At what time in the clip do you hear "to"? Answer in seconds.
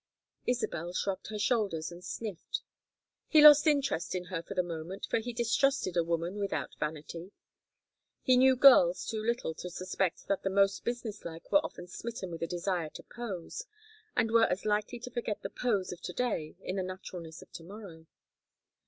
9.53-9.69, 12.95-13.03, 15.01-15.11, 16.01-16.13, 17.51-17.63